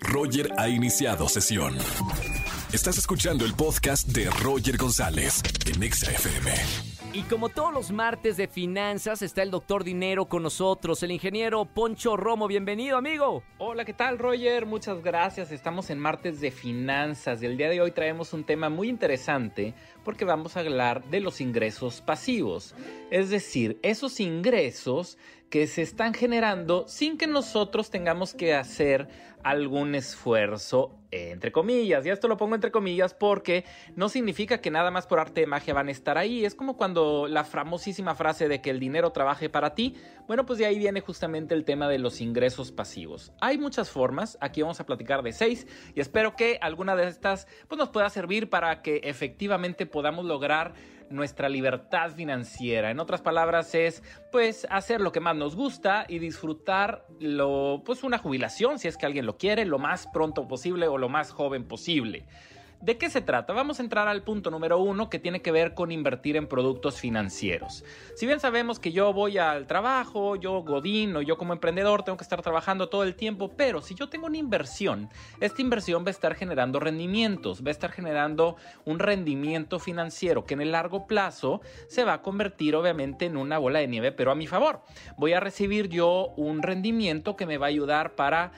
[0.00, 1.76] Roger ha iniciado sesión.
[2.72, 6.50] Estás escuchando el podcast de Roger González en Exa FM.
[7.14, 11.64] Y como todos los martes de finanzas, está el doctor Dinero con nosotros, el ingeniero
[11.64, 12.46] Poncho Romo.
[12.46, 13.42] Bienvenido, amigo.
[13.56, 14.66] Hola, ¿qué tal, Roger?
[14.66, 15.50] Muchas gracias.
[15.50, 19.72] Estamos en martes de finanzas y el día de hoy traemos un tema muy interesante
[20.04, 22.74] porque vamos a hablar de los ingresos pasivos.
[23.10, 25.16] Es decir, esos ingresos
[25.50, 29.08] que se están generando sin que nosotros tengamos que hacer
[29.42, 32.04] algún esfuerzo entre comillas.
[32.04, 33.64] Y esto lo pongo entre comillas porque
[33.96, 36.44] no significa que nada más por arte de magia van a estar ahí.
[36.44, 39.94] Es como cuando la famosísima frase de que el dinero trabaje para ti.
[40.26, 43.32] Bueno, pues de ahí viene justamente el tema de los ingresos pasivos.
[43.40, 44.36] Hay muchas formas.
[44.40, 48.10] Aquí vamos a platicar de seis y espero que alguna de estas pues, nos pueda
[48.10, 50.74] servir para que efectivamente podamos lograr
[51.10, 52.90] nuestra libertad financiera.
[52.90, 58.04] En otras palabras es pues hacer lo que más nos gusta y disfrutar lo pues
[58.04, 61.32] una jubilación si es que alguien lo quiere lo más pronto posible o lo más
[61.32, 62.26] joven posible.
[62.80, 63.52] ¿De qué se trata?
[63.52, 67.00] Vamos a entrar al punto número uno que tiene que ver con invertir en productos
[67.00, 67.84] financieros.
[68.14, 72.16] Si bien sabemos que yo voy al trabajo, yo godín o yo como emprendedor tengo
[72.16, 76.08] que estar trabajando todo el tiempo, pero si yo tengo una inversión, esta inversión va
[76.08, 81.08] a estar generando rendimientos, va a estar generando un rendimiento financiero que en el largo
[81.08, 84.82] plazo se va a convertir obviamente en una bola de nieve, pero a mi favor.
[85.16, 88.52] Voy a recibir yo un rendimiento que me va a ayudar para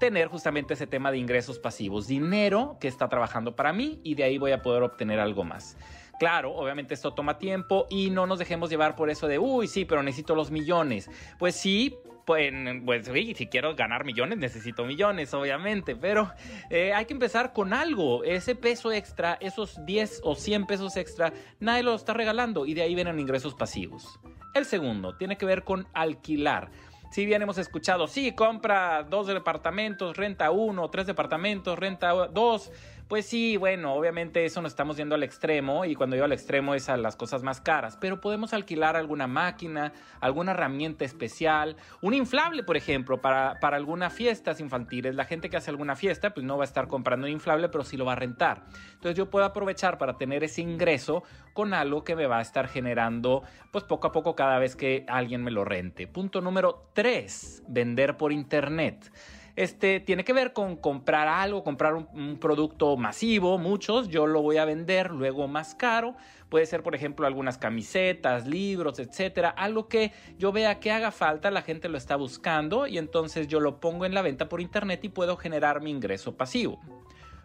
[0.00, 4.24] tener justamente ese tema de ingresos pasivos, dinero que está trabajando para mí y de
[4.24, 5.76] ahí voy a poder obtener algo más.
[6.18, 9.84] Claro, obviamente esto toma tiempo y no nos dejemos llevar por eso de, uy, sí,
[9.84, 11.08] pero necesito los millones.
[11.38, 12.52] Pues sí, pues,
[12.84, 16.30] pues sí, si quiero ganar millones, necesito millones, obviamente, pero
[16.68, 18.24] eh, hay que empezar con algo.
[18.24, 22.82] Ese peso extra, esos 10 o 100 pesos extra, nadie lo está regalando y de
[22.82, 24.20] ahí vienen ingresos pasivos.
[24.52, 26.70] El segundo tiene que ver con alquilar.
[27.10, 32.70] Si bien hemos escuchado, sí, compra dos departamentos, renta uno, tres departamentos, renta dos,
[33.10, 36.76] pues sí, bueno, obviamente eso nos estamos yendo al extremo y cuando digo al extremo
[36.76, 42.14] es a las cosas más caras, pero podemos alquilar alguna máquina, alguna herramienta especial, un
[42.14, 45.16] inflable, por ejemplo, para, para algunas fiestas infantiles.
[45.16, 47.82] La gente que hace alguna fiesta, pues no va a estar comprando un inflable, pero
[47.82, 48.62] sí lo va a rentar.
[48.92, 52.68] Entonces yo puedo aprovechar para tener ese ingreso con algo que me va a estar
[52.68, 53.42] generando,
[53.72, 56.06] pues poco a poco cada vez que alguien me lo rente.
[56.06, 59.10] Punto número tres, vender por internet.
[59.56, 64.56] Este tiene que ver con comprar algo, comprar un, producto masivo, muchos, yo lo voy
[64.56, 66.14] a vender luego más caro.
[66.48, 71.50] Puede ser, por ejemplo, algunas camisetas, libros, etcétera, algo que yo vea que haga falta,
[71.50, 75.04] la gente lo está buscando y entonces yo lo pongo en la venta por internet
[75.04, 76.80] y puedo generar mi ingreso pasivo.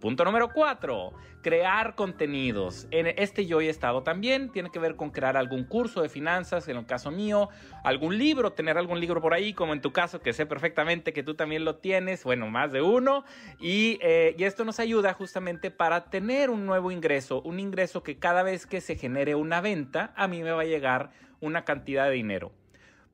[0.00, 1.12] Punto número 4.
[1.42, 2.86] Crear contenidos.
[2.92, 4.50] En este yo he estado también.
[4.50, 7.48] Tiene que ver con crear algún curso de finanzas, en el caso mío.
[7.82, 11.24] Algún libro, tener algún libro por ahí, como en tu caso, que sé perfectamente que
[11.24, 12.22] tú también lo tienes.
[12.22, 13.24] Bueno, más de uno.
[13.58, 17.42] Y, eh, esto nos ayuda justamente para tener un nuevo ingreso.
[17.42, 20.66] Un ingreso que cada vez que se genere una venta, a mí me va a
[20.66, 21.10] llegar
[21.40, 22.52] una cantidad de dinero.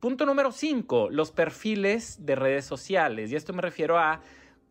[0.00, 1.08] Punto número 5.
[1.10, 3.32] Los perfiles de redes sociales.
[3.32, 4.20] Y esto me refiero a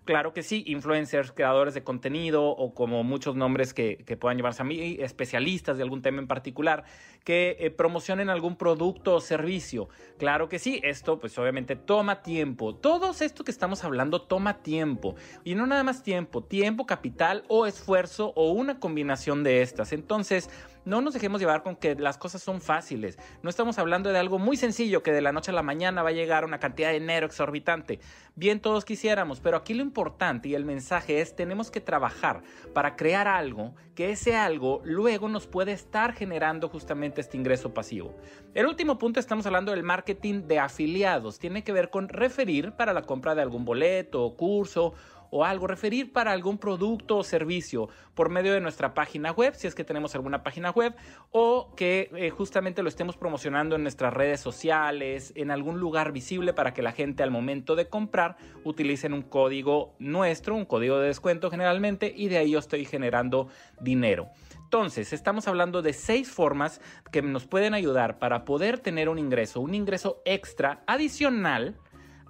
[0.05, 4.65] Claro que sí, influencers, creadores de contenido o como muchos nombres que, puedan llevarse a
[4.65, 6.83] mí, especialistas de algún tema en particular,
[7.23, 9.87] que eh, promocionen algún producto o servicio.
[10.17, 12.75] Claro que sí, esto pues obviamente toma tiempo.
[12.75, 15.15] Todo esto que estamos hablando toma tiempo.
[15.45, 19.93] Y no nada más tiempo, tiempo, capital o esfuerzo o una combinación de estas.
[19.93, 20.49] Entonces,
[20.85, 23.17] no nos dejemos llevar con que las cosas son fáciles.
[23.41, 26.09] No estamos hablando de algo muy sencillo que de la noche a la mañana va
[26.09, 27.99] a llegar una cantidad de dinero exorbitante.
[28.35, 32.41] Bien todos quisiéramos, pero aquí lo importante y el mensaje es tenemos que trabajar
[32.73, 38.15] para crear algo que ese algo luego nos puede estar generando justamente este ingreso pasivo.
[38.53, 41.39] El último punto estamos hablando del marketing de afiliados.
[41.39, 44.93] Tiene que ver con referir para la compra de algún boleto o curso
[45.33, 49.65] o algo, referir para algún producto o servicio por medio de nuestra página web, si
[49.65, 50.93] es que tenemos alguna página web,
[51.31, 56.53] o que eh, justamente lo estemos promocionando en nuestras redes sociales, en algún lugar visible
[56.53, 61.07] para que la gente al momento de comprar utilicen un código nuestro, un código de
[61.07, 63.47] descuento generalmente, y de ahí yo estoy generando
[63.81, 64.29] dinero.
[64.73, 66.79] Entonces, estamos hablando de seis formas
[67.11, 71.79] que nos pueden ayudar para poder tener un ingreso, un ingreso extra adicional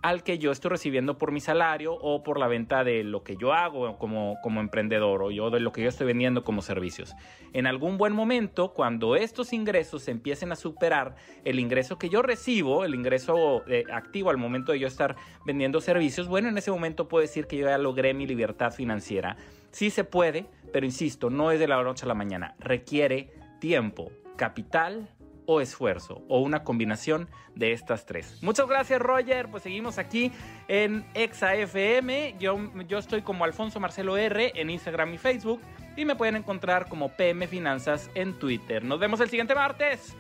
[0.04, 3.38] al que yo estoy recibiendo por mi salario o por la venta de lo que
[3.38, 7.16] yo hago como, como emprendedor o yo de lo que yo estoy vendiendo como servicios.
[7.54, 11.16] En algún buen momento, cuando estos ingresos empiecen a superar
[11.46, 15.16] el ingreso que yo recibo, el ingreso eh, activo al momento de yo estar
[15.46, 19.38] vendiendo servicios, bueno, en ese momento puedo decir que yo ya logré mi libertad financiera.
[19.72, 22.56] Sí se puede, pero insisto, no es de la noche a la mañana.
[22.60, 25.08] Requiere tiempo, capital
[25.45, 28.40] o esfuerzo, o una combinación de estas tres.
[28.42, 29.50] Muchas gracias, Roger.
[29.50, 30.31] Pues seguimos aquí
[30.68, 32.36] en ExaFM.
[32.40, 32.57] Yo,
[32.88, 35.62] yo estoy como Alfonso Marcelo R en Instagram y Facebook.
[35.95, 38.84] Y me pueden encontrar como PM Finanzas en Twitter.
[38.84, 40.16] Nos vemos el siguiente martes.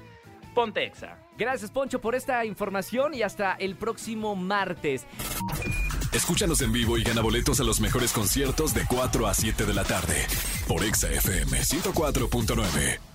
[0.53, 1.17] Ponte Exa.
[1.37, 5.05] Gracias, Poncho, por esta información y hasta el próximo martes.
[6.11, 9.73] Escúchanos en vivo y gana boletos a los mejores conciertos de 4 a 7 de
[9.73, 10.27] la tarde
[10.67, 13.12] por Exa FM 104.9.